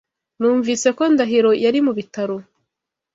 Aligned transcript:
Numvise 0.39 0.87
ko 0.97 1.03
Ndahiro 1.13 1.51
yari 1.63 1.79
mu 1.85 1.91
bitaro. 1.97 2.35